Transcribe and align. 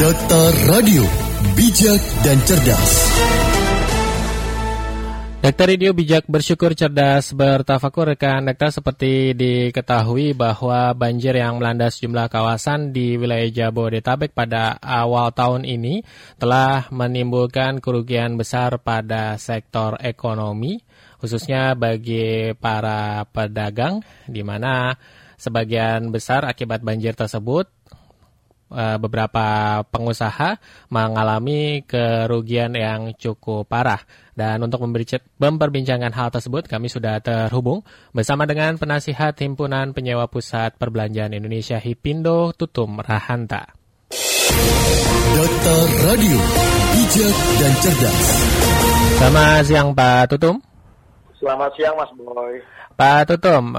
Data 0.00 0.48
Radio, 0.72 1.04
bijak 1.52 2.00
dan 2.24 2.40
cerdas. 2.48 2.88
Dokter 5.44 5.76
Radio 5.76 5.92
Bijak 5.92 6.24
bersyukur 6.24 6.72
cerdas 6.72 7.36
bertafakur 7.36 8.08
rekan 8.08 8.48
dokter 8.48 8.72
seperti 8.72 9.36
diketahui 9.36 10.32
bahwa 10.32 10.96
banjir 10.96 11.36
yang 11.36 11.60
melanda 11.60 11.92
sejumlah 11.92 12.32
kawasan 12.32 12.96
di 12.96 13.20
wilayah 13.20 13.68
Jabodetabek 13.68 14.32
pada 14.32 14.80
awal 14.80 15.36
tahun 15.36 15.68
ini 15.68 16.00
telah 16.40 16.88
menimbulkan 16.88 17.84
kerugian 17.84 18.40
besar 18.40 18.80
pada 18.80 19.36
sektor 19.36 20.00
ekonomi 20.00 20.80
khususnya 21.20 21.76
bagi 21.76 22.56
para 22.56 23.28
pedagang 23.28 24.00
di 24.24 24.40
mana 24.40 24.96
sebagian 25.36 26.08
besar 26.08 26.48
akibat 26.48 26.80
banjir 26.80 27.12
tersebut 27.12 27.68
beberapa 28.72 29.82
pengusaha 29.90 30.62
mengalami 30.88 31.82
kerugian 31.84 32.72
yang 32.78 33.12
cukup 33.18 33.66
parah. 33.66 34.00
Dan 34.32 34.64
untuk 34.64 34.80
memperbincangkan 35.36 36.16
hal 36.16 36.32
tersebut, 36.32 36.64
kami 36.64 36.88
sudah 36.88 37.20
terhubung 37.20 37.84
bersama 38.16 38.48
dengan 38.48 38.80
penasihat 38.80 39.36
Himpunan 39.36 39.92
Penyewa 39.92 40.32
Pusat 40.32 40.80
Perbelanjaan 40.80 41.36
Indonesia 41.36 41.76
Hipindo 41.76 42.56
Tutum 42.56 43.04
Rahanta. 43.04 43.76
Data 45.30 45.76
Radio, 46.08 46.38
bijak 46.96 47.36
dan 47.60 47.72
cerdas. 47.84 48.18
Selamat 49.20 49.62
siang 49.68 49.88
Pak 49.92 50.32
Tutum. 50.32 50.56
Selamat 51.36 51.70
siang 51.76 51.94
Mas 52.00 52.10
Boy. 52.16 52.64
Pak 52.96 53.28
Tutum, 53.28 53.76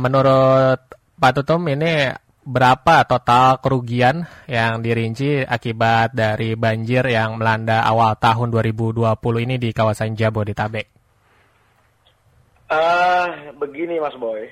menurut 0.00 0.80
Pak 1.16 1.32
Tutum 1.40 1.60
ini 1.72 2.12
berapa 2.42 3.06
total 3.06 3.62
kerugian 3.62 4.26
yang 4.50 4.82
dirinci 4.82 5.46
akibat 5.46 6.10
dari 6.10 6.58
banjir 6.58 7.06
yang 7.06 7.38
melanda 7.38 7.86
awal 7.86 8.18
tahun 8.18 8.50
2020 8.50 9.14
ini 9.46 9.56
di 9.62 9.70
kawasan 9.70 10.18
Jabodetabek? 10.18 10.86
Uh, 12.72 13.52
begini 13.62 14.02
Mas 14.02 14.16
Boy, 14.18 14.50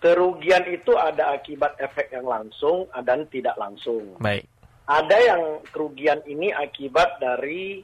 kerugian 0.00 0.64
itu 0.72 0.96
ada 0.96 1.36
akibat 1.36 1.76
efek 1.82 2.14
yang 2.16 2.24
langsung 2.24 2.88
dan 3.04 3.28
tidak 3.28 3.58
langsung. 3.60 4.16
Baik. 4.16 4.48
Ada 4.88 5.16
yang 5.20 5.42
kerugian 5.68 6.22
ini 6.24 6.50
akibat 6.50 7.20
dari 7.20 7.82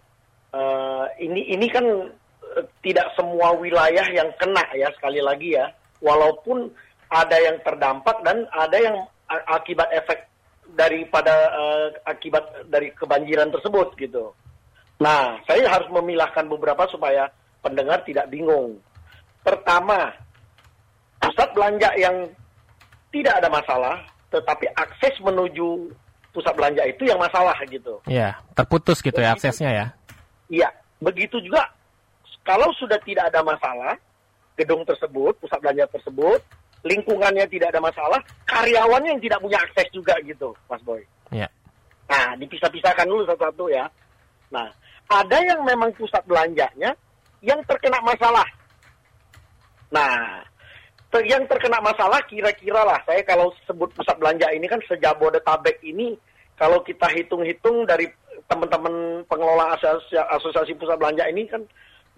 uh, 0.54 1.06
ini 1.20 1.52
ini 1.52 1.66
kan 1.68 1.84
uh, 1.84 2.64
tidak 2.80 3.12
semua 3.12 3.52
wilayah 3.54 4.06
yang 4.08 4.30
kena 4.40 4.62
ya 4.72 4.88
sekali 4.94 5.20
lagi 5.20 5.58
ya, 5.58 5.68
walaupun 6.00 6.70
ada 7.08 7.36
yang 7.40 7.58
terdampak 7.64 8.20
dan 8.22 8.46
ada 8.54 8.78
yang 8.78 8.96
akibat 9.28 9.88
efek 9.92 10.18
daripada 10.72 11.32
uh, 11.52 11.88
akibat 12.04 12.68
dari 12.68 12.92
kebanjiran 12.92 13.52
tersebut 13.52 13.96
gitu. 13.96 14.32
Nah, 14.98 15.38
saya 15.46 15.64
harus 15.70 15.88
memilahkan 15.94 16.44
beberapa 16.50 16.84
supaya 16.90 17.30
pendengar 17.62 18.02
tidak 18.02 18.26
bingung. 18.28 18.82
Pertama, 19.40 20.12
pusat 21.22 21.48
belanja 21.54 21.88
yang 21.96 22.28
tidak 23.14 23.40
ada 23.40 23.48
masalah, 23.48 23.96
tetapi 24.28 24.68
akses 24.74 25.16
menuju 25.22 25.88
pusat 26.34 26.52
belanja 26.52 26.84
itu 26.84 27.08
yang 27.08 27.16
masalah 27.16 27.56
gitu. 27.70 28.02
Iya, 28.04 28.36
terputus 28.52 29.00
gitu 29.00 29.16
ya 29.16 29.32
begitu, 29.32 29.46
ya 29.46 29.48
aksesnya 29.48 29.70
ya. 29.70 29.86
Iya, 30.48 30.68
begitu 31.00 31.36
juga 31.40 31.64
kalau 32.44 32.68
sudah 32.76 32.98
tidak 33.04 33.28
ada 33.32 33.40
masalah, 33.44 33.94
gedung 34.58 34.82
tersebut, 34.84 35.36
pusat 35.40 35.60
belanja 35.62 35.86
tersebut 35.94 36.40
lingkungannya 36.88 37.44
tidak 37.52 37.76
ada 37.76 37.80
masalah, 37.84 38.20
karyawannya 38.48 39.14
yang 39.16 39.22
tidak 39.22 39.38
punya 39.44 39.58
akses 39.60 39.88
juga 39.92 40.16
gitu, 40.24 40.56
Mas 40.66 40.80
Boy. 40.82 41.04
Ya. 41.28 41.46
Nah, 42.08 42.32
dipisah-pisahkan 42.40 43.04
dulu 43.04 43.28
satu-satu 43.28 43.68
ya. 43.68 43.84
Nah, 44.48 44.72
ada 45.12 45.38
yang 45.44 45.60
memang 45.64 45.92
pusat 45.92 46.24
belanjanya 46.24 46.96
yang 47.44 47.60
terkena 47.68 48.00
masalah. 48.00 48.44
Nah, 49.92 50.40
ter 51.08 51.24
yang 51.24 51.44
terkena 51.48 51.80
masalah 51.80 52.20
kira-kira 52.28 52.84
lah, 52.84 53.00
saya 53.04 53.24
kalau 53.24 53.52
sebut 53.64 53.88
pusat 53.92 54.16
belanja 54.20 54.48
ini 54.52 54.68
kan 54.68 54.80
sejabodetabek 54.84 55.80
ini, 55.84 56.16
kalau 56.56 56.80
kita 56.84 57.08
hitung-hitung 57.12 57.88
dari 57.88 58.08
teman-teman 58.48 59.24
pengelola 59.28 59.76
asosiasi, 59.76 60.16
asosiasi 60.16 60.72
pusat 60.76 60.96
belanja 60.96 61.24
ini 61.28 61.44
kan 61.48 61.64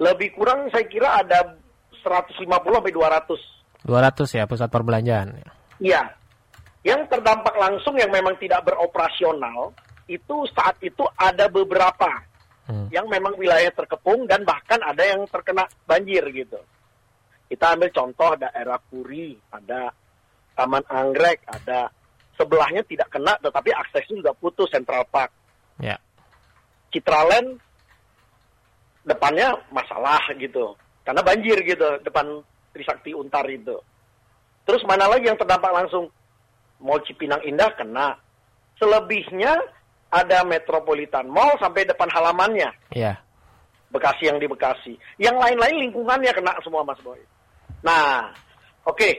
lebih 0.00 0.32
kurang 0.34 0.70
saya 0.72 0.86
kira 0.88 1.20
ada 1.20 1.58
150 2.02 2.46
sampai 2.48 2.94
200 2.94 3.59
200 3.84 4.36
ya 4.36 4.44
pusat 4.44 4.68
perbelanjaan. 4.68 5.40
Iya. 5.80 6.12
Yang 6.80 7.12
terdampak 7.12 7.56
langsung 7.56 7.96
yang 7.96 8.08
memang 8.12 8.36
tidak 8.40 8.64
beroperasional 8.64 9.72
itu 10.08 10.36
saat 10.50 10.76
itu 10.80 11.04
ada 11.16 11.46
beberapa 11.46 12.08
hmm. 12.66 12.88
yang 12.90 13.06
memang 13.06 13.36
wilayah 13.36 13.70
terkepung 13.70 14.26
dan 14.26 14.42
bahkan 14.42 14.80
ada 14.82 15.04
yang 15.04 15.24
terkena 15.28 15.68
banjir 15.84 16.24
gitu. 16.32 16.58
Kita 17.50 17.74
ambil 17.74 17.90
contoh 17.90 18.32
daerah 18.38 18.78
Puri, 18.78 19.34
ada 19.50 19.90
Taman 20.54 20.86
Anggrek, 20.86 21.46
ada 21.50 21.90
sebelahnya 22.38 22.80
tidak 22.86 23.10
kena 23.10 23.36
tetapi 23.42 23.70
aksesnya 23.74 24.24
juga 24.24 24.32
putus 24.34 24.70
Central 24.70 25.04
Park. 25.10 25.30
Ya. 25.82 25.98
Citraland 26.90 27.58
depannya 29.04 29.56
masalah 29.70 30.20
gitu. 30.36 30.74
Karena 31.04 31.22
banjir 31.24 31.58
gitu 31.64 31.86
depan 32.06 32.44
Trisakti 32.70 33.14
Untar 33.14 33.46
itu. 33.50 33.76
Terus 34.64 34.82
mana 34.86 35.10
lagi 35.10 35.26
yang 35.26 35.38
terdampak 35.38 35.72
langsung? 35.74 36.06
Mall 36.80 37.02
Cipinang 37.04 37.44
Indah 37.44 37.70
kena. 37.76 38.16
Selebihnya 38.80 39.60
ada 40.10 40.42
Metropolitan 40.42 41.28
Mall 41.28 41.54
sampai 41.60 41.84
depan 41.84 42.08
halamannya. 42.10 42.70
Iya. 42.96 43.20
Bekasi 43.90 44.30
yang 44.30 44.38
di 44.38 44.46
Bekasi. 44.46 44.94
Yang 45.18 45.36
lain-lain 45.38 45.76
lingkungannya 45.88 46.32
kena 46.32 46.56
semua 46.62 46.86
Mas 46.86 46.98
Boy. 47.02 47.20
Nah, 47.82 48.30
oke. 48.86 48.96
Okay. 48.96 49.14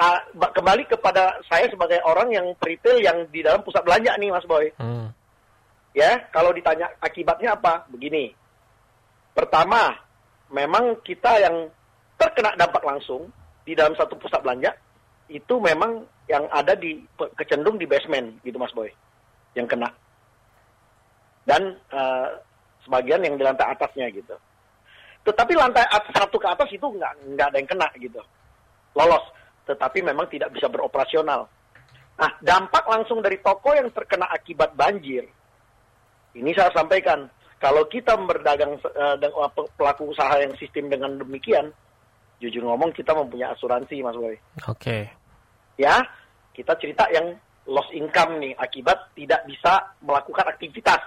Uh, 0.00 0.16
kembali 0.56 0.88
kepada 0.88 1.36
saya 1.44 1.68
sebagai 1.68 2.00
orang 2.08 2.32
yang 2.32 2.46
retail 2.56 2.96
yang 3.04 3.28
di 3.28 3.44
dalam 3.44 3.60
pusat 3.60 3.84
belanja 3.84 4.16
nih 4.16 4.32
Mas 4.32 4.48
Boy. 4.48 4.72
Hmm. 4.80 5.12
Ya, 5.92 6.24
kalau 6.32 6.56
ditanya 6.56 6.88
akibatnya 7.04 7.52
apa? 7.52 7.84
Begini. 7.92 8.32
Pertama, 9.36 9.92
memang 10.48 10.96
kita 11.04 11.36
yang 11.42 11.68
terkena 12.30 12.54
dampak 12.54 12.86
langsung 12.86 13.26
di 13.66 13.74
dalam 13.74 13.98
satu 13.98 14.14
pusat 14.14 14.38
belanja 14.40 14.70
itu 15.26 15.58
memang 15.58 16.06
yang 16.30 16.46
ada 16.54 16.78
di 16.78 17.02
kecendung 17.34 17.74
di 17.74 17.90
basement 17.90 18.38
gitu 18.46 18.54
Mas 18.58 18.70
Boy 18.70 18.94
yang 19.58 19.66
kena. 19.66 19.90
Dan 21.42 21.74
uh, 21.90 22.38
sebagian 22.86 23.26
yang 23.26 23.34
di 23.34 23.42
lantai 23.42 23.74
atasnya 23.74 24.06
gitu. 24.14 24.38
Tetapi 25.26 25.52
lantai 25.58 25.82
atas 25.90 26.14
satu 26.14 26.38
ke 26.38 26.46
atas 26.46 26.70
itu 26.70 26.86
nggak 26.86 27.34
nggak 27.34 27.46
ada 27.50 27.58
yang 27.58 27.70
kena 27.70 27.88
gitu. 27.98 28.22
Lolos. 28.94 29.26
Tetapi 29.66 30.06
memang 30.06 30.30
tidak 30.30 30.54
bisa 30.54 30.70
beroperasional. 30.70 31.50
Nah 32.14 32.30
dampak 32.38 32.86
langsung 32.86 33.18
dari 33.18 33.42
toko 33.42 33.74
yang 33.74 33.90
terkena 33.90 34.30
akibat 34.30 34.78
banjir 34.78 35.26
ini 36.34 36.54
saya 36.54 36.70
sampaikan. 36.74 37.26
Kalau 37.60 37.84
kita 37.92 38.16
berdagang 38.16 38.80
uh, 38.80 39.16
pelaku 39.76 40.16
usaha 40.16 40.32
yang 40.40 40.56
sistem 40.56 40.88
dengan 40.88 41.20
demikian 41.20 41.68
jujur 42.40 42.64
ngomong 42.64 42.90
kita 42.96 43.12
mempunyai 43.12 43.52
asuransi 43.52 44.00
Mas 44.00 44.16
Boy. 44.16 44.34
Oke. 44.64 44.80
Okay. 44.80 45.02
Ya, 45.76 46.00
kita 46.56 46.76
cerita 46.80 47.06
yang 47.12 47.36
loss 47.68 47.88
income 47.92 48.40
nih 48.40 48.56
akibat 48.56 49.12
tidak 49.12 49.44
bisa 49.44 49.94
melakukan 50.00 50.48
aktivitas. 50.48 51.00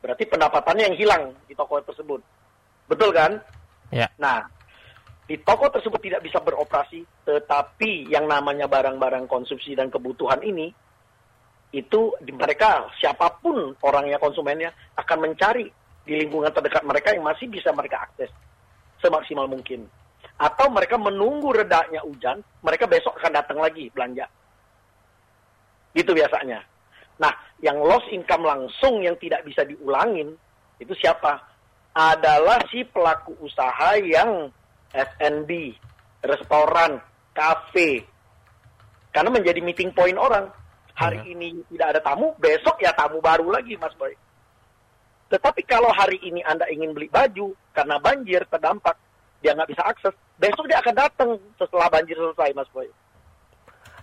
Berarti 0.00 0.24
pendapatannya 0.26 0.92
yang 0.92 0.96
hilang 0.96 1.22
di 1.44 1.52
toko 1.52 1.80
tersebut. 1.84 2.20
Betul 2.88 3.12
kan? 3.12 3.36
Ya. 3.92 4.08
Nah, 4.16 4.48
di 5.26 5.36
toko 5.44 5.68
tersebut 5.68 6.00
tidak 6.00 6.24
bisa 6.24 6.40
beroperasi, 6.40 7.04
tetapi 7.26 8.08
yang 8.08 8.24
namanya 8.26 8.66
barang-barang 8.66 9.28
konsumsi 9.28 9.76
dan 9.76 9.92
kebutuhan 9.92 10.40
ini 10.42 10.72
itu 11.74 12.14
di 12.22 12.32
mereka 12.32 12.86
siapa 12.96 13.36
pun 13.42 13.74
orangnya 13.82 14.16
konsumennya 14.22 14.70
akan 14.96 15.28
mencari 15.28 15.66
di 16.06 16.14
lingkungan 16.14 16.54
terdekat 16.54 16.86
mereka 16.86 17.10
yang 17.10 17.26
masih 17.26 17.50
bisa 17.50 17.74
mereka 17.74 18.06
akses 18.06 18.30
semaksimal 19.02 19.50
mungkin 19.50 19.84
atau 20.36 20.68
mereka 20.68 21.00
menunggu 21.00 21.52
redanya 21.52 22.04
hujan, 22.04 22.44
mereka 22.60 22.84
besok 22.84 23.16
akan 23.16 23.32
datang 23.40 23.58
lagi 23.60 23.88
belanja. 23.88 24.28
Gitu 25.96 26.12
biasanya. 26.12 26.60
Nah, 27.16 27.32
yang 27.64 27.80
loss 27.80 28.04
income 28.12 28.44
langsung 28.44 29.00
yang 29.00 29.16
tidak 29.16 29.40
bisa 29.48 29.64
diulangin, 29.64 30.36
itu 30.76 30.92
siapa? 31.00 31.40
Adalah 31.96 32.60
si 32.68 32.84
pelaku 32.84 33.32
usaha 33.40 33.96
yang 33.96 34.52
F&B, 34.92 35.72
restoran, 36.20 37.00
kafe. 37.32 38.04
Karena 39.08 39.32
menjadi 39.32 39.64
meeting 39.64 39.96
point 39.96 40.20
orang. 40.20 40.52
Hari 40.96 41.20
hmm. 41.24 41.32
ini 41.36 41.48
tidak 41.72 41.96
ada 41.96 42.00
tamu, 42.00 42.32
besok 42.40 42.80
ya 42.80 42.92
tamu 42.92 43.20
baru 43.20 43.52
lagi, 43.52 43.76
Mas 43.76 43.92
Boy. 43.96 44.16
Tetapi 45.28 45.64
kalau 45.68 45.92
hari 45.92 46.16
ini 46.24 46.40
Anda 46.44 46.68
ingin 46.72 46.96
beli 46.96 47.08
baju, 47.12 47.52
karena 47.76 48.00
banjir 48.00 48.44
terdampak, 48.48 48.96
dia 49.40 49.52
nggak 49.52 49.70
bisa 49.70 49.82
akses, 49.84 50.14
besok 50.40 50.64
dia 50.68 50.78
akan 50.80 50.94
datang 50.96 51.30
setelah 51.60 51.88
banjir 51.92 52.16
selesai, 52.16 52.50
Mas 52.56 52.70
Boy. 52.72 52.88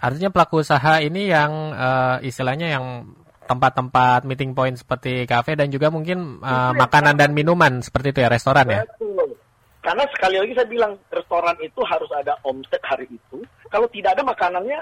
Artinya 0.04 0.30
pelaku 0.36 0.60
usaha 0.60 1.00
ini 1.00 1.32
yang 1.32 1.72
uh, 1.72 2.20
istilahnya 2.20 2.76
yang 2.76 3.08
tempat-tempat 3.44 4.24
meeting 4.24 4.56
point 4.56 4.76
seperti 4.76 5.28
kafe 5.28 5.56
dan 5.56 5.72
juga 5.72 5.92
mungkin 5.92 6.40
uh, 6.40 6.72
makanan 6.76 7.16
dan 7.20 7.32
minuman 7.36 7.84
seperti 7.84 8.16
itu 8.16 8.20
ya 8.24 8.30
restoran 8.32 8.68
ya. 8.68 8.84
Betul. 8.84 9.36
Karena 9.84 10.04
sekali 10.16 10.40
lagi 10.40 10.54
saya 10.56 10.68
bilang 10.68 10.94
restoran 11.12 11.56
itu 11.60 11.80
harus 11.84 12.08
ada 12.16 12.40
omset 12.48 12.80
hari 12.88 13.04
itu. 13.12 13.44
Kalau 13.68 13.88
tidak 13.92 14.16
ada 14.16 14.24
makanannya, 14.24 14.80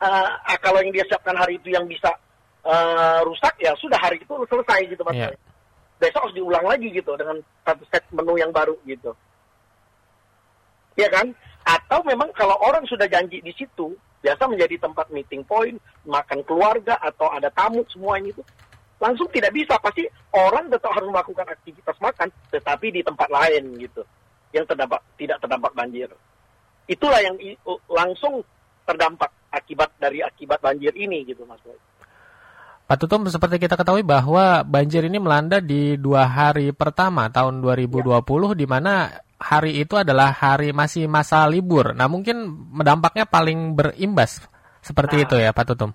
uh, 0.00 0.28
kalau 0.64 0.80
yang 0.80 0.92
dia 0.92 1.04
siapkan 1.04 1.36
hari 1.36 1.60
itu 1.60 1.68
yang 1.68 1.84
bisa 1.84 2.08
uh, 2.64 3.20
rusak 3.28 3.56
ya 3.60 3.76
sudah 3.76 4.00
hari 4.00 4.16
itu 4.20 4.32
selesai 4.48 4.88
gitu 4.88 5.04
mas. 5.04 5.16
Yeah. 5.16 5.32
Besok 6.00 6.30
harus 6.30 6.36
diulang 6.36 6.64
lagi 6.64 6.88
gitu 6.94 7.12
dengan 7.18 7.42
satu 7.66 7.84
set 7.92 8.04
menu 8.14 8.40
yang 8.40 8.52
baru 8.54 8.72
gitu. 8.88 9.12
Ya 10.98 11.08
kan? 11.08 11.30
Atau 11.62 12.02
memang 12.02 12.34
kalau 12.34 12.58
orang 12.58 12.82
sudah 12.90 13.06
janji 13.06 13.38
di 13.38 13.54
situ, 13.54 13.94
biasa 14.18 14.50
menjadi 14.50 14.82
tempat 14.82 15.08
meeting 15.14 15.46
point, 15.46 15.78
makan 16.02 16.42
keluarga 16.42 16.98
atau 16.98 17.30
ada 17.30 17.48
tamu 17.54 17.86
semua 17.86 18.18
ini 18.18 18.34
tuh 18.34 18.44
langsung 18.98 19.30
tidak 19.30 19.54
bisa 19.54 19.78
pasti 19.78 20.02
orang 20.34 20.66
tetap 20.66 20.90
harus 20.90 21.06
melakukan 21.06 21.46
aktivitas 21.46 21.94
makan 22.02 22.28
tetapi 22.50 22.90
di 22.90 23.00
tempat 23.06 23.30
lain 23.30 23.78
gitu 23.78 24.02
yang 24.50 24.66
terdampak 24.66 25.00
tidak 25.14 25.38
terdampak 25.38 25.72
banjir. 25.72 26.10
Itulah 26.88 27.20
yang 27.22 27.36
langsung 27.86 28.42
terdampak 28.88 29.30
akibat 29.52 29.92
dari 30.00 30.24
akibat 30.24 30.58
banjir 30.58 30.92
ini 30.96 31.22
gitu 31.28 31.44
Mas 31.44 31.60
Boy. 31.60 31.76
Pak 32.88 33.04
Tutum, 33.04 33.28
seperti 33.28 33.60
kita 33.60 33.76
ketahui 33.76 34.00
bahwa 34.00 34.64
banjir 34.64 35.04
ini 35.04 35.20
melanda 35.20 35.60
di 35.60 36.00
dua 36.00 36.24
hari 36.24 36.72
pertama 36.72 37.28
tahun 37.28 37.60
2020, 37.60 38.00
ya. 38.00 38.56
di 38.56 38.64
mana 38.64 39.12
hari 39.38 39.80
itu 39.80 39.94
adalah 39.94 40.34
hari 40.34 40.74
masih 40.74 41.06
masa 41.06 41.46
libur. 41.46 41.94
Nah, 41.94 42.10
mungkin 42.10 42.68
dampaknya 42.82 43.24
paling 43.24 43.78
berimbas 43.78 44.42
seperti 44.82 45.22
nah, 45.22 45.24
itu 45.24 45.34
ya, 45.38 45.50
Pak 45.54 45.64
Tutum. 45.74 45.90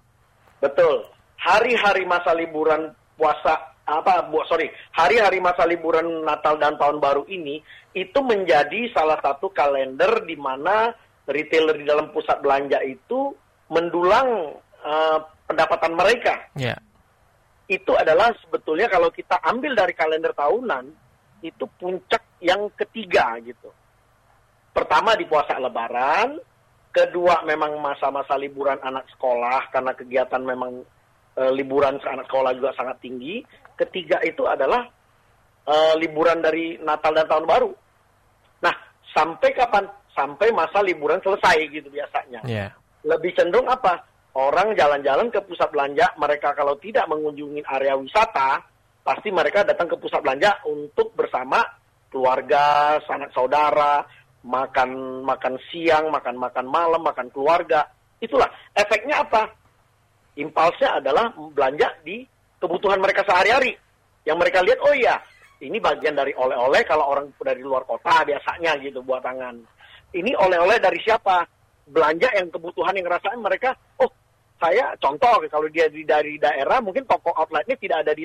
Betul. 0.64 1.04
Hari-hari 1.38 2.08
masa 2.08 2.32
liburan 2.32 2.96
puasa 3.20 3.76
apa 3.84 4.32
bu 4.32 4.40
sorry 4.48 4.72
hari-hari 4.96 5.44
masa 5.44 5.68
liburan 5.68 6.24
Natal 6.24 6.56
dan 6.56 6.80
Tahun 6.80 7.04
Baru 7.04 7.28
ini 7.28 7.60
itu 7.92 8.20
menjadi 8.24 8.88
salah 8.96 9.20
satu 9.20 9.52
kalender 9.52 10.24
di 10.24 10.40
mana 10.40 10.96
retailer 11.28 11.76
di 11.76 11.84
dalam 11.84 12.16
pusat 12.16 12.40
belanja 12.40 12.80
itu 12.80 13.36
mendulang 13.68 14.56
uh, 14.84 15.20
pendapatan 15.48 15.94
mereka. 15.96 16.48
Yeah. 16.56 16.80
Itu 17.68 17.96
adalah 17.96 18.32
sebetulnya 18.44 18.88
kalau 18.88 19.12
kita 19.12 19.40
ambil 19.44 19.76
dari 19.76 19.94
kalender 19.96 20.32
tahunan 20.32 20.88
itu 21.44 21.68
puncak 21.76 22.33
yang 22.44 22.68
ketiga 22.76 23.40
gitu. 23.40 23.72
Pertama 24.76 25.16
di 25.16 25.24
puasa 25.24 25.56
Lebaran, 25.58 26.36
kedua 26.92 27.42
memang 27.48 27.80
masa-masa 27.80 28.36
liburan 28.36 28.78
anak 28.84 29.08
sekolah 29.16 29.72
karena 29.72 29.96
kegiatan 29.96 30.44
memang 30.44 30.84
e, 31.38 31.44
liburan 31.56 32.02
anak 32.04 32.28
sekolah 32.28 32.52
juga 32.58 32.76
sangat 32.76 33.00
tinggi 33.00 33.42
ketiga 33.78 34.22
itu 34.22 34.46
adalah 34.46 34.86
uh, 35.66 35.94
liburan 35.98 36.40
dari 36.42 36.78
Natal 36.82 37.14
dan 37.14 37.28
Tahun 37.28 37.46
Baru. 37.46 37.72
Nah, 38.62 38.76
sampai 39.12 39.50
kapan? 39.54 39.86
Sampai 40.14 40.54
masa 40.54 40.86
liburan 40.86 41.18
selesai 41.26 41.58
gitu 41.74 41.90
biasanya. 41.90 42.46
Yeah. 42.46 42.70
Lebih 43.02 43.34
cenderung 43.34 43.66
apa? 43.66 44.06
Orang 44.34 44.78
jalan-jalan 44.78 45.30
ke 45.30 45.42
pusat 45.46 45.70
belanja, 45.74 46.14
mereka 46.18 46.54
kalau 46.58 46.78
tidak 46.78 47.06
mengunjungi 47.10 47.66
area 47.66 47.98
wisata, 47.98 48.62
pasti 49.02 49.30
mereka 49.30 49.66
datang 49.66 49.90
ke 49.90 49.98
pusat 49.98 50.22
belanja 50.22 50.62
untuk 50.70 51.14
bersama 51.14 51.62
keluarga, 52.14 53.02
sanak 53.10 53.34
saudara, 53.34 54.06
makan 54.46 55.24
makan 55.26 55.56
siang, 55.72 56.14
makan 56.14 56.38
makan 56.38 56.68
malam, 56.70 57.02
makan 57.02 57.34
keluarga. 57.34 57.90
Itulah 58.22 58.48
efeknya 58.78 59.26
apa? 59.26 59.50
Impulsnya 60.38 61.02
adalah 61.02 61.34
belanja 61.34 61.90
di 62.06 62.22
kebutuhan 62.62 63.02
mereka 63.02 63.26
sehari-hari. 63.26 63.74
Yang 64.24 64.38
mereka 64.40 64.60
lihat, 64.64 64.80
oh 64.80 64.96
iya, 64.96 65.16
ini 65.60 65.80
bagian 65.80 66.16
dari 66.16 66.32
oleh-oleh 66.36 66.82
kalau 66.88 67.12
orang 67.12 67.28
dari 67.40 67.60
luar 67.60 67.84
kota 67.84 68.24
biasanya 68.24 68.80
gitu 68.80 69.04
buat 69.04 69.24
tangan. 69.24 69.60
Ini 70.14 70.32
oleh-oleh 70.38 70.78
dari 70.80 71.00
siapa? 71.04 71.44
Belanja 71.84 72.32
yang 72.32 72.48
kebutuhan 72.48 72.96
yang 72.96 73.12
ngerasain 73.12 73.40
mereka, 73.44 73.76
oh 74.00 74.08
saya 74.56 74.96
contoh 74.96 75.44
kalau 75.52 75.68
dia 75.68 75.92
di, 75.92 76.08
dari 76.08 76.40
daerah 76.40 76.80
mungkin 76.80 77.04
toko 77.04 77.36
outletnya 77.36 77.76
tidak 77.76 78.08
ada 78.08 78.14
di 78.16 78.24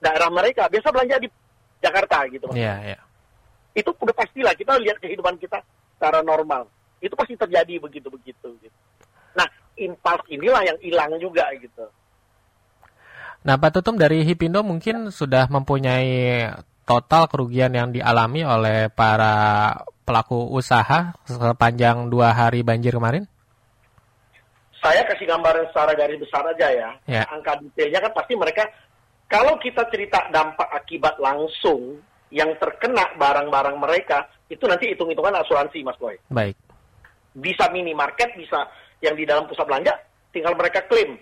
daerah 0.00 0.32
mereka. 0.32 0.72
Biasa 0.72 0.88
belanja 0.88 1.20
di 1.20 1.28
Jakarta 1.84 2.24
gitu. 2.32 2.48
Iya, 2.56 2.64
yeah. 2.64 2.96
Yeah. 2.96 3.07
Itu 3.76 3.94
udah 3.94 4.16
pastilah 4.16 4.52
kita 4.56 4.78
lihat 4.80 4.98
kehidupan 5.02 5.36
kita 5.40 5.60
secara 5.96 6.24
normal. 6.24 6.68
Itu 6.98 7.14
pasti 7.14 7.38
terjadi 7.38 7.78
begitu-begitu 7.78 8.48
gitu. 8.58 8.78
Nah, 9.38 9.46
impuls 9.78 10.24
inilah 10.30 10.62
yang 10.66 10.78
hilang 10.82 11.14
juga 11.22 11.46
gitu. 11.54 11.86
Nah, 13.46 13.54
Pak 13.54 13.70
Tutum 13.78 13.94
dari 13.94 14.26
Hipindo 14.26 14.66
mungkin 14.66 15.14
sudah 15.14 15.46
mempunyai 15.46 16.42
total 16.88 17.30
kerugian 17.30 17.70
yang 17.70 17.94
dialami 17.94 18.42
oleh 18.42 18.90
para 18.90 19.76
pelaku 20.02 20.48
usaha 20.56 21.12
sepanjang 21.28 22.08
dua 22.08 22.32
hari 22.32 22.64
banjir 22.64 22.96
kemarin? 22.96 23.28
Saya 24.80 25.04
kasih 25.04 25.28
gambaran 25.28 25.68
secara 25.68 25.92
garis 25.92 26.16
besar 26.16 26.48
aja 26.48 26.66
ya. 26.72 26.90
ya. 27.04 27.22
Angka 27.28 27.60
detailnya 27.60 28.00
kan 28.08 28.12
pasti 28.16 28.34
mereka, 28.34 28.64
kalau 29.28 29.60
kita 29.60 29.84
cerita 29.92 30.32
dampak 30.32 30.64
akibat 30.72 31.20
langsung 31.20 32.00
yang 32.28 32.52
terkena 32.60 33.16
barang-barang 33.16 33.76
mereka, 33.80 34.28
itu 34.48 34.64
nanti 34.68 34.92
hitung-hitungan 34.92 35.40
asuransi, 35.40 35.80
Mas 35.84 35.96
Boy. 35.96 36.16
Baik. 36.28 36.56
Bisa 37.32 37.68
minimarket, 37.72 38.36
bisa 38.36 38.68
yang 39.04 39.14
di 39.14 39.24
dalam 39.24 39.46
pusat 39.46 39.64
belanja, 39.64 39.94
tinggal 40.34 40.56
mereka 40.58 40.84
klaim 40.88 41.16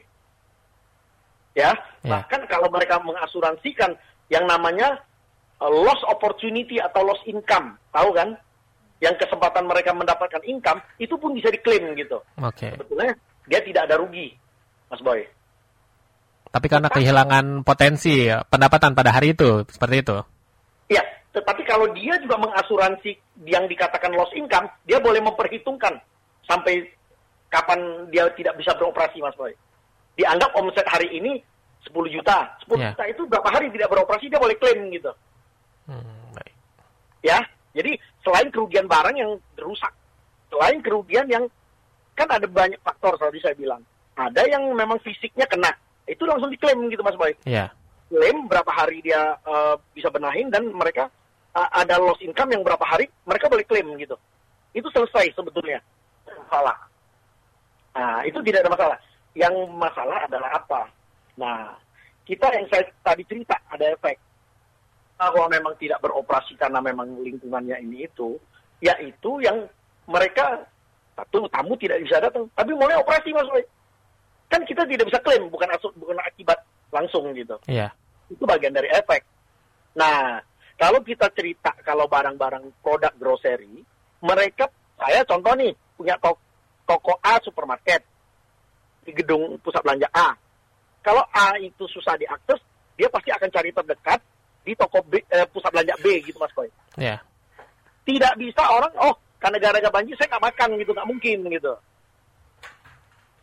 ya. 1.57 1.73
ya. 2.05 2.21
Bahkan 2.21 2.45
kalau 2.47 2.69
mereka 2.69 3.01
mengasuransikan 3.01 3.97
yang 4.29 4.45
namanya 4.45 5.01
uh, 5.59 5.73
loss 5.73 5.99
opportunity 6.05 6.77
atau 6.77 7.03
loss 7.03 7.25
income, 7.25 7.81
tahu 7.91 8.13
kan? 8.13 8.37
Yang 9.01 9.29
kesempatan 9.29 9.69
mereka 9.69 9.93
mendapatkan 9.93 10.41
income 10.45 10.81
itu 11.01 11.17
pun 11.17 11.33
bisa 11.33 11.53
diklaim 11.53 11.97
gitu. 11.97 12.21
Oke. 12.41 12.69
Okay. 12.69 12.71
Sebetulnya 12.77 13.13
dia 13.49 13.61
tidak 13.65 13.83
ada 13.89 13.97
rugi, 14.01 14.37
Mas 14.93 15.01
Boy. 15.01 15.25
Tapi 16.49 16.67
karena 16.73 16.89
kehilangan 16.89 17.69
potensi 17.69 18.33
pendapatan 18.49 18.97
pada 18.97 19.13
hari 19.13 19.37
itu, 19.37 19.69
seperti 19.69 19.97
itu. 20.01 20.17
Iya, 20.87 21.03
tetapi 21.35 21.63
kalau 21.67 21.91
dia 21.95 22.15
juga 22.23 22.39
mengasuransi 22.39 23.15
yang 23.47 23.67
dikatakan 23.67 24.15
loss 24.15 24.31
income, 24.35 24.71
dia 24.87 25.03
boleh 25.03 25.19
memperhitungkan 25.19 25.99
sampai 26.47 26.87
kapan 27.51 28.07
dia 28.11 28.31
tidak 28.39 28.55
bisa 28.59 28.75
beroperasi, 28.79 29.19
Mas 29.19 29.35
Boy 29.35 29.55
dianggap 30.17 30.51
omset 30.57 30.85
hari 30.89 31.13
ini 31.13 31.39
10 31.87 31.93
juta. 32.11 32.57
10 32.67 32.81
yeah. 32.81 32.91
juta 32.91 33.05
itu 33.07 33.23
berapa 33.29 33.49
hari 33.53 33.71
tidak 33.71 33.93
beroperasi 33.93 34.27
dia 34.33 34.41
boleh 34.41 34.57
klaim 34.59 34.91
gitu. 34.91 35.13
Hmm, 35.87 36.33
baik. 36.35 36.55
Ya, 37.23 37.39
jadi 37.77 37.95
selain 38.25 38.51
kerugian 38.51 38.91
barang 38.91 39.15
yang 39.15 39.39
rusak, 39.61 39.93
selain 40.51 40.81
kerugian 40.83 41.29
yang 41.31 41.45
kan 42.17 42.27
ada 42.33 42.49
banyak 42.49 42.81
faktor 42.83 43.15
tadi 43.21 43.39
saya 43.39 43.55
bilang. 43.55 43.85
Ada 44.17 44.49
yang 44.49 44.73
memang 44.73 44.97
fisiknya 45.05 45.45
kena, 45.45 45.69
itu 46.09 46.25
langsung 46.25 46.49
diklaim 46.49 46.89
gitu 46.89 47.05
Mas 47.05 47.15
Boy. 47.21 47.37
Iya. 47.45 47.69
Yeah. 47.69 47.71
Klaim 48.07 48.47
berapa 48.47 48.71
hari 48.71 49.03
dia 49.03 49.35
uh, 49.43 49.75
bisa 49.91 50.07
benahin 50.15 50.47
dan 50.47 50.71
mereka 50.71 51.11
uh, 51.57 51.69
ada 51.75 51.99
loss 51.99 52.23
income 52.23 52.55
yang 52.55 52.63
berapa 52.63 52.83
hari 52.87 53.11
mereka 53.27 53.51
boleh 53.51 53.67
klaim 53.67 53.91
gitu. 53.99 54.15
Itu 54.71 54.87
selesai 54.95 55.35
sebetulnya. 55.35 55.83
Salah. 56.47 56.79
Nah, 57.97 58.23
itu 58.29 58.39
tidak 58.45 58.63
ada 58.63 58.71
masalah 58.71 58.99
yang 59.37 59.53
masalah 59.77 60.25
adalah 60.25 60.51
apa? 60.57 60.83
Nah, 61.37 61.77
kita 62.25 62.49
yang 62.57 62.67
saya 62.73 62.89
tadi 63.05 63.23
cerita 63.29 63.55
ada 63.69 63.85
efek 63.93 64.17
bahwa 65.21 65.49
memang 65.53 65.77
tidak 65.77 66.01
beroperasi 66.01 66.57
karena 66.57 66.81
memang 66.81 67.21
lingkungannya 67.21 67.77
ini 67.85 68.09
itu, 68.09 68.41
yaitu 68.81 69.45
yang 69.45 69.69
mereka 70.09 70.65
satu 71.17 71.49
tamu 71.49 71.77
tidak 71.77 72.01
bisa 72.05 72.21
datang, 72.21 72.49
tapi 72.53 72.73
mulai 72.77 72.97
operasi 72.97 73.33
mas 73.33 73.49
Kan 74.47 74.63
kita 74.63 74.87
tidak 74.87 75.09
bisa 75.09 75.19
klaim 75.25 75.49
bukan 75.49 75.69
asuk, 75.75 75.91
bukan 75.99 76.17
akibat 76.23 76.61
langsung 76.91 77.31
gitu. 77.35 77.59
Iya. 77.67 77.91
Itu 78.31 78.43
bagian 78.47 78.75
dari 78.75 78.91
efek. 78.91 79.23
Nah, 79.97 80.41
kalau 80.77 81.01
kita 81.01 81.33
cerita 81.33 81.73
kalau 81.81 82.05
barang-barang 82.07 82.85
produk 82.85 83.13
grocery, 83.17 83.81
mereka 84.21 84.69
saya 84.97 85.25
contoh 85.25 85.53
nih 85.57 85.73
punya 85.97 86.17
toko, 86.21 86.41
toko 86.85 87.17
A 87.25 87.41
supermarket 87.41 88.05
di 89.07 89.13
gedung 89.17 89.57
pusat 89.63 89.81
belanja 89.81 90.09
A. 90.13 90.37
Kalau 91.01 91.23
A 91.31 91.55
itu 91.63 91.87
susah 91.87 92.19
diakses, 92.19 92.59
dia 92.99 93.07
pasti 93.07 93.31
akan 93.31 93.49
cari 93.49 93.71
terdekat 93.71 94.21
di 94.67 94.75
toko 94.75 94.99
B, 95.07 95.23
eh, 95.23 95.47
pusat 95.47 95.71
belanja 95.71 95.95
B 96.03 96.21
gitu 96.27 96.37
Mas 96.43 96.51
Boy. 96.53 96.67
Yeah. 96.99 97.23
Tidak 98.03 98.35
bisa 98.35 98.63
orang, 98.67 98.93
oh 98.99 99.15
karena 99.39 99.63
gara-gara 99.63 99.93
banjir 99.95 100.19
saya 100.19 100.35
nggak 100.35 100.47
makan 100.51 100.69
gitu, 100.83 100.91
nggak 100.91 101.09
mungkin 101.09 101.39
gitu. 101.47 101.73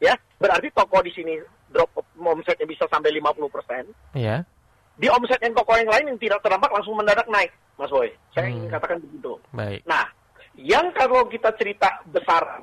Ya, 0.04 0.20
berarti 0.36 0.68
toko 0.76 1.00
di 1.00 1.16
sini 1.16 1.40
drop 1.74 1.90
omsetnya 2.16 2.70
bisa 2.70 2.86
sampai 2.88 3.10
50 3.18 3.50
persen. 3.50 3.84
Iya. 4.14 4.46
Di 4.94 5.10
omset 5.10 5.42
yang 5.42 5.58
toko 5.58 5.74
yang 5.74 5.90
lain 5.90 6.14
yang 6.14 6.20
tidak 6.22 6.40
terdampak 6.46 6.70
langsung 6.70 6.94
mendadak 6.94 7.26
naik, 7.26 7.50
Mas 7.82 7.90
Boy. 7.90 8.14
Saya 8.32 8.48
hmm. 8.48 8.56
ingin 8.62 8.70
katakan 8.70 9.02
begitu. 9.02 9.42
Baik. 9.50 9.82
Nah, 9.90 10.06
yang 10.54 10.94
kalau 10.94 11.26
kita 11.26 11.50
cerita 11.58 12.06
besaran, 12.06 12.62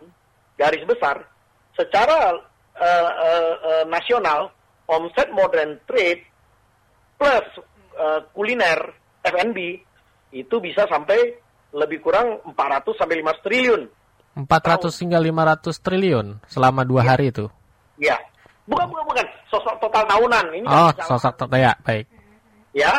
garis 0.55 0.87
besar, 0.87 1.27
secara 1.75 2.39
uh, 2.79 3.11
uh, 3.11 3.55
uh, 3.59 3.85
nasional 3.91 4.55
omset 4.87 5.31
modern 5.35 5.83
trade 5.91 6.23
plus 7.19 7.47
uh, 7.99 8.23
kuliner 8.31 8.95
F&B 9.27 9.59
itu 10.31 10.57
bisa 10.63 10.87
sampai 10.87 11.35
lebih 11.75 12.03
kurang 12.03 12.43
400 12.55 12.99
sampai 12.99 13.23
500 13.23 13.47
triliun. 13.47 13.83
400 14.47 15.03
hingga 15.03 15.19
500 15.19 15.85
triliun 15.85 16.27
selama 16.47 16.87
dua 16.87 17.03
ya. 17.03 17.09
hari 17.15 17.35
itu. 17.35 17.47
Ya, 18.01 18.17
bukan 18.71 18.87
bukan 18.87 19.05
bukan 19.11 19.27
sosok 19.51 19.75
total 19.83 20.07
tahunan 20.07 20.47
ini. 20.55 20.67
Oh, 20.71 20.91
sosok 21.03 21.35
total 21.35 21.59
ya, 21.59 21.73
baik. 21.83 22.07
Ya, 22.71 22.95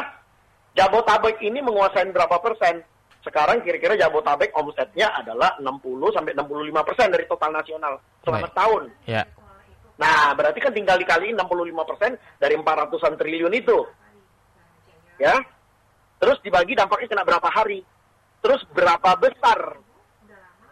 Jabotabek 0.76 1.40
ini 1.40 1.64
menguasai 1.64 2.12
berapa 2.12 2.36
persen? 2.44 2.84
Sekarang 3.24 3.64
kira-kira 3.64 3.96
Jabotabek 3.96 4.52
omsetnya 4.52 5.08
adalah 5.16 5.56
60 5.64 6.12
sampai 6.12 6.36
65 6.36 6.88
persen 6.88 7.08
dari 7.14 7.26
total 7.30 7.52
nasional 7.56 7.94
selama 8.26 8.50
baik. 8.50 8.58
tahun. 8.58 8.84
Ya. 9.08 9.24
Nah, 10.02 10.34
berarti 10.34 10.60
kan 10.60 10.74
tinggal 10.74 10.98
dikali 10.98 11.30
65 11.32 11.90
persen 11.90 12.12
dari 12.42 12.58
400-an 12.58 13.14
triliun 13.22 13.54
itu. 13.54 13.78
Ya, 15.22 15.38
terus 16.18 16.42
dibagi 16.42 16.74
dampaknya 16.74 17.14
kena 17.14 17.22
berapa 17.22 17.46
hari, 17.46 17.86
terus 18.42 18.66
berapa 18.74 19.14
besar 19.22 19.78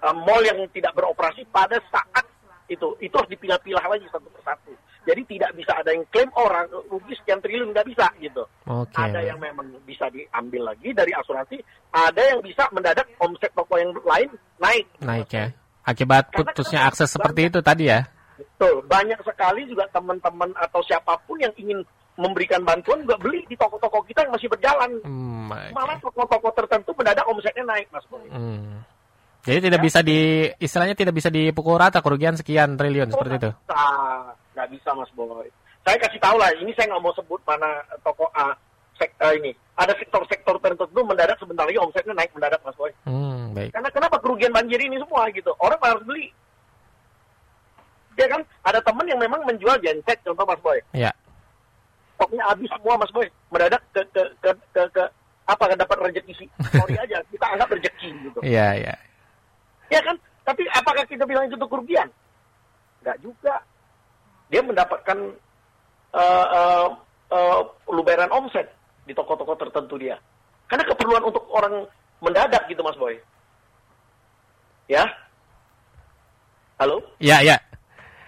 uh, 0.01 0.15
mall 0.25 0.41
yang 0.41 0.57
tidak 0.73 0.97
beroperasi 0.97 1.45
pada 1.53 1.77
saat 1.93 2.25
itu, 2.65 2.97
itu 2.97 3.13
harus 3.13 3.29
dipilah-pilah 3.29 3.85
lagi 3.85 4.09
satu 4.09 4.25
persatu. 4.33 4.73
Jadi 5.09 5.21
tidak 5.25 5.57
bisa 5.57 5.73
ada 5.73 5.89
yang 5.89 6.05
klaim 6.13 6.29
orang 6.37 6.69
rugi 6.85 7.17
sekian 7.17 7.41
triliun 7.41 7.73
nggak 7.73 7.87
bisa 7.89 8.05
gitu. 8.21 8.45
Okay. 8.61 9.09
Ada 9.09 9.25
yang 9.25 9.41
memang 9.41 9.65
bisa 9.81 10.05
diambil 10.13 10.69
lagi 10.69 10.93
dari 10.93 11.09
asuransi, 11.17 11.57
ada 11.89 12.21
yang 12.21 12.45
bisa 12.45 12.69
mendadak 12.69 13.09
omset 13.17 13.49
toko 13.57 13.73
yang 13.81 13.89
lain 14.05 14.29
naik. 14.61 14.85
Naik 15.01 15.29
ya. 15.33 15.49
Akibat 15.81 16.29
putusnya 16.29 16.85
akses 16.85 17.09
seperti 17.09 17.49
itu 17.49 17.65
tadi 17.65 17.89
ya. 17.89 18.05
Betul. 18.37 18.85
Banyak 18.85 19.17
sekali 19.25 19.65
juga 19.65 19.89
teman-teman 19.89 20.53
atau 20.53 20.85
siapa 20.85 21.17
pun 21.25 21.41
yang 21.41 21.51
ingin 21.57 21.81
memberikan 22.19 22.61
bantuan 22.61 23.01
juga 23.01 23.17
beli 23.17 23.41
di 23.49 23.57
toko-toko 23.57 24.05
kita 24.05 24.27
yang 24.27 24.35
masih 24.37 24.51
berjalan. 24.51 24.91
Hmm, 25.01 25.49
okay. 25.49 25.73
Malah 25.73 25.97
toko-toko 25.97 26.53
tertentu 26.53 26.91
mendadak 26.93 27.25
omsetnya 27.25 27.65
naik, 27.65 27.89
Mas 27.89 28.05
Boy. 28.11 28.29
Hmm. 28.29 28.85
Jadi 29.39 29.71
tidak 29.71 29.79
ya? 29.79 29.85
bisa 29.87 29.99
di 30.03 30.19
istilahnya 30.59 30.95
tidak 30.99 31.15
bisa 31.15 31.31
dipukul 31.31 31.79
rata 31.79 32.03
kerugian 32.03 32.35
sekian 32.35 32.75
triliun 32.75 33.07
oh, 33.07 33.13
seperti 33.15 33.35
itu. 33.39 33.49
Bisa, 33.55 33.83
nggak 34.69 34.77
bisa 34.77 34.89
Mas 34.93 35.09
Boy. 35.17 35.49
Saya 35.81 35.97
kasih 35.97 36.21
tahu 36.21 36.37
lah, 36.37 36.53
ini 36.61 36.69
saya 36.77 36.93
nggak 36.93 37.01
mau 37.01 37.13
sebut 37.17 37.41
mana 37.49 37.81
toko 38.05 38.29
A 38.37 38.53
sek, 39.01 39.09
uh, 39.17 39.33
ini. 39.33 39.49
Ada 39.73 39.97
sektor-sektor 39.97 40.61
tertentu 40.61 41.01
mendadak 41.01 41.41
sebentar 41.41 41.65
lagi 41.65 41.81
omsetnya 41.81 42.13
naik 42.13 42.29
mendadak 42.37 42.61
Mas 42.61 42.77
Boy. 42.77 42.93
Hmm, 43.09 43.57
baik. 43.57 43.73
Karena 43.73 43.89
kenapa 43.89 44.21
kerugian 44.21 44.53
banjir 44.53 44.77
ini 44.77 45.01
semua 45.01 45.25
gitu? 45.33 45.49
Orang 45.57 45.81
harus 45.81 46.05
beli. 46.05 46.29
Ya 48.13 48.29
kan? 48.29 48.45
Ada 48.61 48.85
teman 48.85 49.09
yang 49.09 49.17
memang 49.17 49.41
menjual 49.41 49.81
genset 49.81 50.21
contoh 50.21 50.45
Mas 50.45 50.61
Boy. 50.61 50.77
Iya 50.93 51.09
stoknya 52.19 52.43
habis 52.51 52.67
semua 52.67 52.99
mas 52.99 53.15
boy 53.15 53.23
mendadak 53.47 53.79
ke 53.95 54.03
ke 54.11 54.23
ke 54.43 54.51
ke, 54.75 54.81
ke 54.91 55.03
apa 55.47 55.63
kan 55.71 55.77
dapat 55.79 55.97
rezeki 56.03 56.33
sih 56.35 56.47
sorry 56.75 56.99
aja 56.99 57.23
kita 57.31 57.45
anggap 57.47 57.71
rezeki 57.71 58.09
gitu 58.27 58.39
iya 58.43 58.75
iya 58.75 58.95
ya 59.87 60.03
kan 60.03 60.19
tapi 60.43 60.67
apakah 60.75 61.07
kita 61.07 61.23
bilang 61.23 61.47
itu 61.47 61.55
kerugian 61.55 62.11
Enggak 62.99 63.17
juga 63.23 63.55
dia 64.49 64.61
mendapatkan 64.65 65.17
uh, 66.13 66.47
uh, 66.49 66.87
uh, 67.29 67.59
luberan 67.89 68.29
omset 68.33 68.69
di 69.05 69.13
toko-toko 69.13 69.57
tertentu 69.57 69.97
dia. 69.97 70.17
Karena 70.69 70.85
keperluan 70.85 71.25
untuk 71.25 71.45
orang 71.49 71.85
mendadak 72.21 72.65
gitu 72.69 72.81
mas 72.81 72.97
boy. 72.97 73.17
Ya? 74.89 75.05
Halo? 76.81 77.01
Ya 77.21 77.41
ya. 77.45 77.57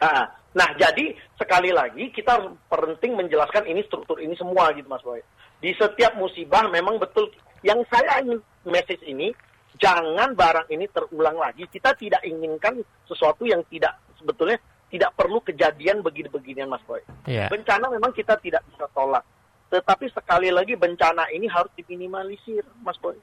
Ah. 0.02 0.42
Nah, 0.52 0.68
jadi 0.76 1.16
sekali 1.40 1.72
lagi 1.72 2.12
kita 2.12 2.36
harus 2.36 2.60
penting 2.68 3.16
menjelaskan 3.16 3.64
ini 3.72 3.88
struktur 3.88 4.20
ini 4.20 4.36
semua 4.36 4.76
gitu 4.76 4.88
Mas 4.92 5.00
Boy. 5.00 5.24
Di 5.64 5.72
setiap 5.80 6.20
musibah 6.20 6.68
memang 6.68 7.00
betul. 7.00 7.32
Yang 7.64 7.88
saya 7.88 8.20
ingin 8.20 8.44
message 8.68 9.00
ini 9.08 9.32
jangan 9.80 10.36
barang 10.36 10.68
ini 10.68 10.92
terulang 10.92 11.40
lagi. 11.40 11.64
Kita 11.72 11.96
tidak 11.96 12.20
inginkan 12.28 12.84
sesuatu 13.08 13.48
yang 13.48 13.64
tidak 13.72 13.96
sebetulnya 14.20 14.60
tidak 14.92 15.16
perlu 15.16 15.40
kejadian 15.40 16.04
begini-beginian 16.04 16.68
Mas 16.68 16.84
Boy. 16.84 17.00
Yeah. 17.24 17.48
Bencana 17.48 17.88
memang 17.88 18.12
kita 18.12 18.36
tidak 18.44 18.68
bisa 18.68 18.86
tolak. 18.92 19.24
Tetapi 19.72 20.12
sekali 20.12 20.52
lagi 20.52 20.76
bencana 20.76 21.32
ini 21.32 21.48
harus 21.48 21.72
diminimalisir 21.80 22.68
Mas 22.84 23.00
Boy. 23.00 23.16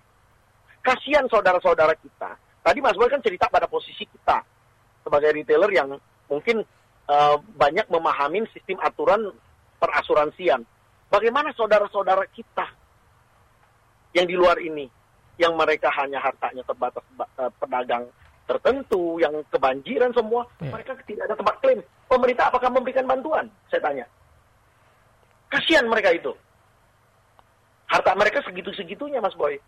Kasihan 0.80 1.28
saudara-saudara 1.28 1.92
kita. 2.00 2.40
Tadi 2.64 2.78
Mas 2.80 2.96
Boy 2.96 3.12
kan 3.12 3.20
cerita 3.20 3.52
pada 3.52 3.68
posisi 3.68 4.08
kita 4.08 4.40
sebagai 5.04 5.36
retailer 5.36 5.68
yang 5.68 6.00
mungkin 6.32 6.64
uh, 7.04 7.36
banyak 7.36 7.84
memahami 7.92 8.48
sistem 8.56 8.80
aturan 8.80 9.28
perasuransian. 9.76 10.64
Bagaimana 11.12 11.52
saudara-saudara 11.52 12.24
kita 12.32 12.64
yang 14.16 14.24
di 14.24 14.36
luar 14.36 14.56
ini, 14.60 14.88
yang 15.36 15.52
mereka 15.52 15.92
hanya 16.00 16.20
hartanya 16.20 16.64
terbatas 16.64 17.04
uh, 17.36 17.52
pedagang 17.60 18.08
tertentu, 18.48 19.20
yang 19.20 19.36
kebanjiran 19.52 20.10
semua, 20.16 20.48
ya. 20.64 20.72
mereka 20.72 20.96
tidak 21.04 21.28
ada 21.28 21.36
tempat 21.36 21.54
klaim. 21.60 21.80
Pemerintah 22.08 22.48
apakah 22.48 22.72
memberikan 22.72 23.04
bantuan? 23.04 23.44
Saya 23.68 23.84
tanya. 23.84 24.04
Kasihan 25.52 25.84
mereka 25.84 26.16
itu. 26.16 26.32
Harta 27.88 28.16
mereka 28.16 28.40
segitu-segitunya, 28.44 29.20
Mas 29.20 29.36
Boy. 29.36 29.60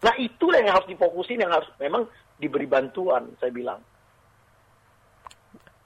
Nah 0.00 0.14
itulah 0.16 0.62
yang 0.62 0.74
harus 0.78 0.88
difokusin, 0.88 1.42
yang 1.42 1.52
harus 1.52 1.68
memang 1.76 2.06
diberi 2.40 2.64
bantuan, 2.64 3.28
saya 3.36 3.52
bilang. 3.52 3.82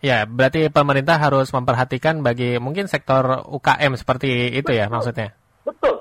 Ya, 0.04 0.28
berarti 0.28 0.68
pemerintah 0.68 1.16
harus 1.16 1.48
memperhatikan 1.48 2.20
bagi 2.20 2.60
mungkin 2.60 2.84
sektor 2.92 3.40
UKM 3.48 3.96
seperti 3.96 4.52
itu 4.52 4.70
ya, 4.70 4.84
Betul. 4.84 4.92
ya 4.92 4.92
maksudnya. 4.92 5.28
Betul. 5.64 5.96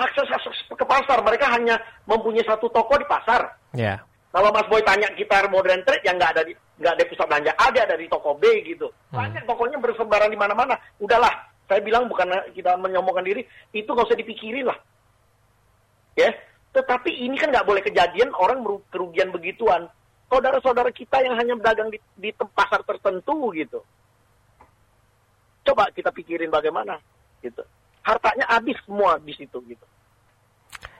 Akses 0.00 0.28
akses 0.32 0.56
ke 0.72 0.84
pasar 0.88 1.20
mereka 1.20 1.52
hanya 1.52 1.76
mempunyai 2.08 2.40
satu 2.48 2.72
toko 2.72 2.96
di 2.96 3.04
pasar. 3.04 3.60
Ya. 3.76 4.00
Kalau 4.30 4.54
Mas 4.54 4.66
Boy 4.70 4.82
tanya 4.86 5.10
kita 5.18 5.50
modern 5.50 5.82
trade 5.82 6.06
yang 6.06 6.14
nggak 6.14 6.32
ada 6.38 6.42
di 6.46 6.54
nggak 6.54 6.94
ada 6.96 7.04
pusat 7.10 7.26
belanja 7.28 7.52
ada 7.58 7.82
dari 7.84 8.06
toko 8.06 8.38
B 8.38 8.44
gitu. 8.62 8.88
Hmm. 9.10 9.26
Banyak 9.26 9.42
hmm. 9.42 9.50
tokonya 9.50 9.78
bersebaran 9.82 10.30
di 10.30 10.38
mana-mana. 10.38 10.78
Udahlah, 11.02 11.50
saya 11.66 11.82
bilang 11.82 12.06
bukan 12.06 12.30
kita 12.54 12.78
menyombongkan 12.78 13.26
diri, 13.26 13.42
itu 13.74 13.90
nggak 13.90 14.06
usah 14.06 14.18
dipikirin 14.18 14.70
lah. 14.70 14.78
Ya, 16.14 16.30
tetapi 16.70 17.10
ini 17.10 17.34
kan 17.34 17.50
nggak 17.50 17.66
boleh 17.66 17.82
kejadian 17.82 18.30
orang 18.38 18.62
kerugian 18.90 19.34
begituan 19.34 19.90
saudara-saudara 20.30 20.94
kita 20.94 21.18
yang 21.26 21.34
hanya 21.34 21.58
berdagang 21.58 21.90
di, 21.90 21.98
di 22.14 22.30
pasar 22.54 22.86
tertentu 22.86 23.50
gitu. 23.50 23.82
Coba 25.66 25.90
kita 25.90 26.14
pikirin 26.14 26.48
bagaimana 26.48 27.02
gitu. 27.42 27.66
Hartanya 28.06 28.46
habis 28.48 28.78
semua 28.86 29.18
di 29.18 29.34
situ 29.34 29.58
gitu. 29.66 29.86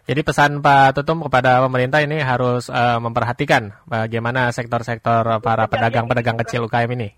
Jadi 0.08 0.20
pesan 0.24 0.64
Pak 0.64 0.96
Tutum 0.96 1.20
kepada 1.28 1.60
pemerintah 1.64 2.00
ini 2.00 2.18
harus 2.24 2.72
uh, 2.72 2.96
memperhatikan 2.98 3.72
bagaimana 3.84 4.48
sektor-sektor 4.50 5.22
para 5.44 5.68
pedagang-pedagang 5.68 6.40
kecil 6.44 6.66
UKM 6.66 6.90
ini. 6.96 7.08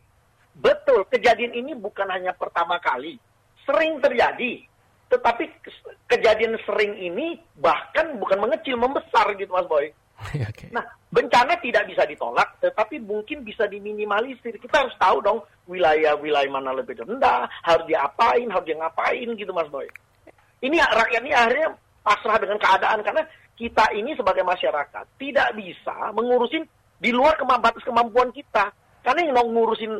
Betul, 0.58 1.06
kejadian 1.08 1.54
ini 1.56 1.72
bukan 1.78 2.06
hanya 2.10 2.34
pertama 2.34 2.76
kali, 2.82 3.16
sering 3.64 4.02
terjadi. 4.02 4.66
Tetapi 5.12 5.44
kejadian 6.08 6.56
sering 6.64 6.96
ini 6.96 7.36
bahkan 7.60 8.16
bukan 8.16 8.40
mengecil, 8.40 8.80
membesar 8.80 9.32
gitu 9.36 9.52
Mas 9.52 9.68
Boy. 9.68 9.92
okay. 10.50 10.70
Nah, 10.72 10.84
bencana 11.10 11.58
tidak 11.60 11.84
bisa 11.88 12.06
ditolak, 12.06 12.56
tetapi 12.62 13.02
mungkin 13.02 13.44
bisa 13.44 13.68
diminimalisir. 13.68 14.56
Kita 14.56 14.86
harus 14.86 14.94
tahu 14.96 15.18
dong 15.20 15.38
wilayah-wilayah 15.68 16.50
mana 16.50 16.72
lebih 16.72 16.96
rendah, 17.02 17.48
harus 17.64 17.84
diapain, 17.88 18.48
harus 18.48 18.66
dia 18.66 18.76
ngapain 18.78 19.28
gitu 19.36 19.52
Mas 19.52 19.68
Boy. 19.68 19.88
Ini 20.62 20.78
rakyat 20.78 21.22
ini 21.26 21.34
akhirnya 21.34 21.68
pasrah 22.02 22.38
dengan 22.38 22.58
keadaan 22.58 23.00
karena 23.06 23.22
kita 23.54 23.94
ini 23.94 24.12
sebagai 24.18 24.42
masyarakat 24.42 25.04
tidak 25.16 25.48
bisa 25.54 26.10
mengurusin 26.12 26.66
di 27.02 27.10
luar 27.10 27.34
batas 27.38 27.82
kemampuan 27.82 28.30
kita. 28.30 28.70
Karena 29.02 29.26
yang 29.26 29.50
ngurusin 29.50 29.98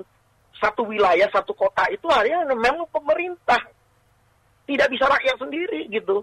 satu 0.62 0.86
wilayah, 0.86 1.26
satu 1.34 1.50
kota 1.58 1.90
itu 1.90 2.06
akhirnya 2.06 2.46
memang 2.54 2.86
pemerintah. 2.94 3.58
Tidak 4.62 4.86
bisa 4.86 5.10
rakyat 5.10 5.36
sendiri 5.42 5.90
gitu. 5.90 6.22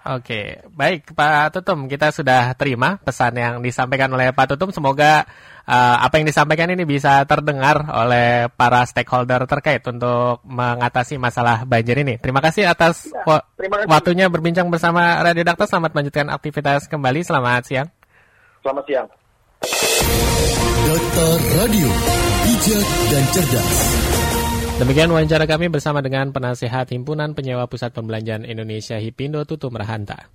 Oke, 0.00 0.64
baik 0.72 1.12
Pak 1.12 1.52
Tutum, 1.52 1.84
kita 1.84 2.08
sudah 2.08 2.56
terima 2.56 2.96
pesan 3.04 3.36
yang 3.36 3.54
disampaikan 3.60 4.08
oleh 4.08 4.32
Pak 4.32 4.56
Tutum. 4.56 4.72
Semoga 4.72 5.28
uh, 5.68 5.96
apa 6.00 6.16
yang 6.16 6.24
disampaikan 6.24 6.72
ini 6.72 6.88
bisa 6.88 7.20
terdengar 7.28 7.84
oleh 7.84 8.48
para 8.48 8.80
stakeholder 8.88 9.44
terkait 9.44 9.84
untuk 9.84 10.40
mengatasi 10.48 11.20
masalah 11.20 11.68
banjir 11.68 12.00
ini. 12.00 12.16
Terima 12.16 12.40
kasih 12.40 12.72
atas 12.72 13.12
ya, 13.12 13.44
terima 13.60 13.84
kasih. 13.84 13.92
waktunya 13.92 14.26
berbincang 14.32 14.72
bersama 14.72 15.20
Radio 15.20 15.44
Dakta. 15.44 15.68
Selamat 15.68 15.92
melanjutkan 15.92 16.32
aktivitas 16.32 16.88
kembali. 16.88 17.20
Selamat 17.20 17.62
siang. 17.68 17.88
Selamat 18.64 18.84
siang. 18.88 19.06
Dokter 20.80 21.36
Radio, 21.60 21.88
bijak 22.48 22.86
dan 23.12 23.24
cerdas. 23.36 24.09
Demikian 24.80 25.12
wawancara 25.12 25.44
kami 25.44 25.68
bersama 25.68 26.00
dengan 26.00 26.32
penasehat 26.32 26.88
Himpunan 26.88 27.36
Penyewa 27.36 27.68
Pusat 27.68 28.00
Pembelanjaan 28.00 28.48
Indonesia 28.48 28.96
Hipindo 28.96 29.44
Tutum 29.44 29.76
Rahanta. 29.76 30.32